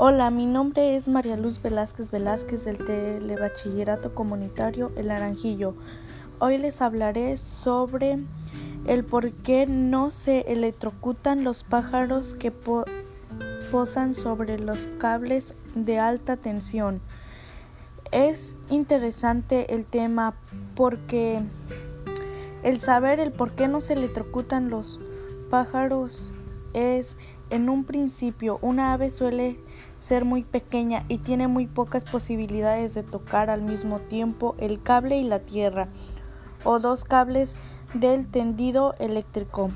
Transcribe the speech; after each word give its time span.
Hola, 0.00 0.30
mi 0.30 0.46
nombre 0.46 0.94
es 0.94 1.08
María 1.08 1.36
Luz 1.36 1.60
Velázquez 1.60 2.12
Velázquez 2.12 2.64
del 2.64 2.78
Telebachillerato 2.84 4.14
Comunitario 4.14 4.92
El 4.94 5.08
Naranjillo. 5.08 5.74
Hoy 6.38 6.56
les 6.56 6.80
hablaré 6.82 7.36
sobre 7.36 8.20
el 8.86 9.04
por 9.04 9.32
qué 9.32 9.66
no 9.66 10.12
se 10.12 10.52
electrocutan 10.52 11.42
los 11.42 11.64
pájaros 11.64 12.34
que 12.34 12.52
posan 13.72 14.14
sobre 14.14 14.60
los 14.60 14.86
cables 15.00 15.56
de 15.74 15.98
alta 15.98 16.36
tensión. 16.36 17.00
Es 18.12 18.54
interesante 18.70 19.74
el 19.74 19.84
tema 19.84 20.34
porque 20.76 21.42
el 22.62 22.78
saber 22.78 23.18
el 23.18 23.32
por 23.32 23.50
qué 23.50 23.66
no 23.66 23.80
se 23.80 23.94
electrocutan 23.94 24.70
los 24.70 25.00
pájaros 25.50 26.32
es 26.72 27.16
en 27.50 27.68
un 27.68 27.84
principio 27.84 28.58
una 28.62 28.92
ave 28.92 29.10
suele 29.10 29.58
ser 29.96 30.24
muy 30.24 30.42
pequeña 30.44 31.04
y 31.08 31.18
tiene 31.18 31.48
muy 31.48 31.66
pocas 31.66 32.04
posibilidades 32.04 32.94
de 32.94 33.02
tocar 33.02 33.50
al 33.50 33.62
mismo 33.62 34.00
tiempo 34.00 34.54
el 34.58 34.82
cable 34.82 35.18
y 35.18 35.24
la 35.24 35.40
tierra 35.40 35.88
o 36.64 36.78
dos 36.78 37.04
cables 37.04 37.54
del 37.94 38.26
tendido 38.26 38.94
eléctrico. 38.98 39.70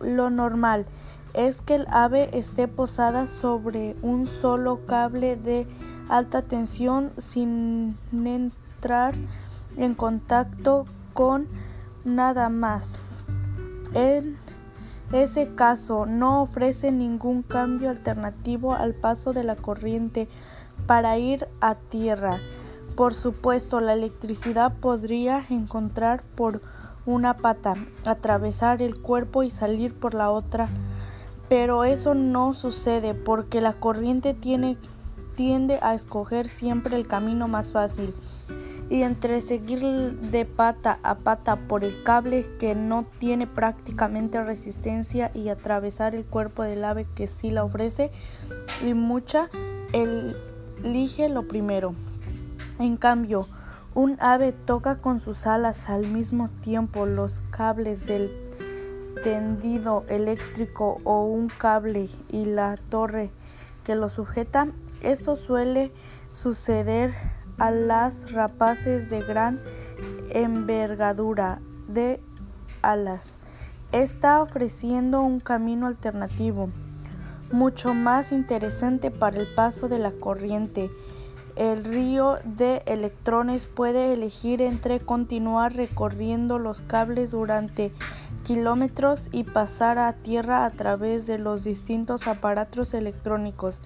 Lo 0.00 0.30
normal 0.30 0.86
es 1.34 1.60
que 1.60 1.74
el 1.74 1.86
ave 1.90 2.30
esté 2.36 2.68
posada 2.68 3.26
sobre 3.26 3.96
un 4.02 4.26
solo 4.26 4.86
cable 4.86 5.36
de 5.36 5.66
alta 6.08 6.42
tensión 6.42 7.12
sin 7.18 7.96
entrar 8.12 9.14
en 9.76 9.94
contacto 9.94 10.86
con 11.12 11.48
nada 12.04 12.48
más. 12.48 12.98
Ese 15.12 15.54
caso 15.54 16.04
no 16.04 16.42
ofrece 16.42 16.92
ningún 16.92 17.42
cambio 17.42 17.88
alternativo 17.88 18.74
al 18.74 18.94
paso 18.94 19.32
de 19.32 19.42
la 19.42 19.56
corriente 19.56 20.28
para 20.86 21.18
ir 21.18 21.48
a 21.60 21.76
tierra. 21.76 22.40
Por 22.94 23.14
supuesto, 23.14 23.80
la 23.80 23.94
electricidad 23.94 24.74
podría 24.74 25.44
encontrar 25.48 26.22
por 26.34 26.60
una 27.06 27.38
pata, 27.38 27.74
atravesar 28.04 28.82
el 28.82 29.00
cuerpo 29.00 29.42
y 29.42 29.50
salir 29.50 29.94
por 29.94 30.12
la 30.12 30.30
otra, 30.30 30.68
pero 31.48 31.84
eso 31.84 32.14
no 32.14 32.52
sucede 32.52 33.14
porque 33.14 33.62
la 33.62 33.74
corriente 33.74 34.34
tiene, 34.34 34.76
tiende 35.34 35.78
a 35.80 35.94
escoger 35.94 36.46
siempre 36.46 36.96
el 36.96 37.06
camino 37.06 37.48
más 37.48 37.72
fácil 37.72 38.14
y 38.90 39.02
entre 39.02 39.40
seguir 39.40 39.80
de 40.20 40.44
pata 40.44 40.98
a 41.02 41.16
pata 41.16 41.56
por 41.56 41.84
el 41.84 42.02
cable 42.02 42.46
que 42.58 42.74
no 42.74 43.04
tiene 43.18 43.46
prácticamente 43.46 44.42
resistencia 44.42 45.30
y 45.34 45.50
atravesar 45.50 46.14
el 46.14 46.24
cuerpo 46.24 46.62
del 46.62 46.84
ave 46.84 47.06
que 47.14 47.26
sí 47.26 47.50
la 47.50 47.64
ofrece 47.64 48.10
y 48.84 48.94
mucha 48.94 49.50
elige 49.92 51.28
lo 51.28 51.46
primero. 51.46 51.94
En 52.78 52.96
cambio, 52.96 53.46
un 53.94 54.16
ave 54.20 54.52
toca 54.52 55.00
con 55.00 55.20
sus 55.20 55.46
alas 55.46 55.88
al 55.88 56.06
mismo 56.06 56.48
tiempo 56.48 57.04
los 57.04 57.42
cables 57.50 58.06
del 58.06 58.30
tendido 59.22 60.04
eléctrico 60.08 60.98
o 61.04 61.24
un 61.24 61.48
cable 61.48 62.08
y 62.28 62.44
la 62.44 62.76
torre 62.88 63.30
que 63.84 63.94
lo 63.94 64.08
sujeta. 64.08 64.68
Esto 65.02 65.36
suele 65.36 65.92
suceder 66.32 67.12
a 67.58 67.70
las 67.70 68.32
rapaces 68.32 69.10
de 69.10 69.20
gran 69.20 69.60
envergadura 70.30 71.60
de 71.88 72.20
alas. 72.82 73.36
Está 73.92 74.40
ofreciendo 74.40 75.22
un 75.22 75.40
camino 75.40 75.86
alternativo, 75.86 76.70
mucho 77.50 77.94
más 77.94 78.32
interesante 78.32 79.10
para 79.10 79.38
el 79.38 79.54
paso 79.54 79.88
de 79.88 79.98
la 79.98 80.12
corriente. 80.12 80.90
El 81.56 81.84
río 81.84 82.38
de 82.44 82.82
electrones 82.86 83.66
puede 83.66 84.12
elegir 84.12 84.62
entre 84.62 85.00
continuar 85.00 85.74
recorriendo 85.74 86.58
los 86.58 86.82
cables 86.82 87.32
durante 87.32 87.92
kilómetros 88.44 89.28
y 89.32 89.44
pasar 89.44 89.98
a 89.98 90.12
tierra 90.12 90.64
a 90.64 90.70
través 90.70 91.26
de 91.26 91.38
los 91.38 91.64
distintos 91.64 92.28
aparatos 92.28 92.94
electrónicos 92.94 93.80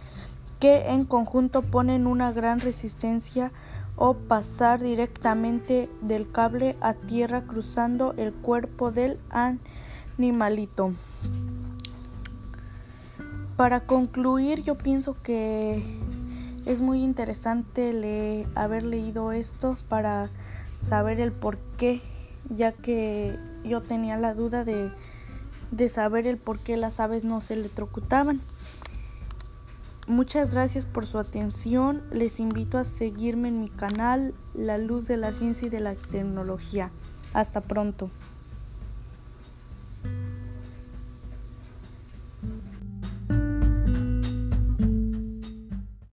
que 0.62 0.90
en 0.90 1.04
conjunto 1.04 1.60
ponen 1.62 2.06
una 2.06 2.30
gran 2.30 2.60
resistencia 2.60 3.50
o 3.96 4.14
pasar 4.14 4.80
directamente 4.80 5.90
del 6.02 6.30
cable 6.30 6.76
a 6.80 6.94
tierra 6.94 7.42
cruzando 7.42 8.14
el 8.16 8.32
cuerpo 8.32 8.92
del 8.92 9.18
animalito. 9.30 10.94
Para 13.56 13.86
concluir, 13.86 14.62
yo 14.62 14.78
pienso 14.78 15.16
que 15.20 15.82
es 16.64 16.80
muy 16.80 17.02
interesante 17.02 18.46
haber 18.54 18.84
leído 18.84 19.32
esto 19.32 19.76
para 19.88 20.30
saber 20.78 21.18
el 21.18 21.32
por 21.32 21.58
qué, 21.76 22.00
ya 22.50 22.70
que 22.70 23.36
yo 23.64 23.80
tenía 23.80 24.16
la 24.16 24.32
duda 24.32 24.62
de, 24.62 24.92
de 25.72 25.88
saber 25.88 26.28
el 26.28 26.36
por 26.36 26.60
qué 26.60 26.76
las 26.76 27.00
aves 27.00 27.24
no 27.24 27.40
se 27.40 27.54
electrocutaban. 27.54 28.40
Muchas 30.08 30.52
gracias 30.52 30.84
por 30.84 31.06
su 31.06 31.18
atención. 31.20 32.02
Les 32.10 32.40
invito 32.40 32.76
a 32.76 32.84
seguirme 32.84 33.48
en 33.48 33.60
mi 33.60 33.68
canal 33.68 34.34
La 34.52 34.76
Luz 34.76 35.06
de 35.06 35.16
la 35.16 35.32
Ciencia 35.32 35.68
y 35.68 35.70
de 35.70 35.78
la 35.78 35.94
Tecnología. 35.94 36.90
Hasta 37.32 37.60
pronto. 37.60 38.10